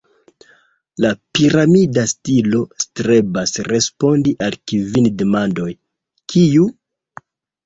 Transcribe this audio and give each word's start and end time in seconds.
La 1.03 1.09
piramida 1.39 2.05
stilo 2.13 2.61
strebas 2.85 3.53
respondi 3.67 4.35
al 4.47 4.51
la 4.57 4.61
kvin 4.73 5.11
demandoj: 5.21 5.69
Kiu? 6.35 6.67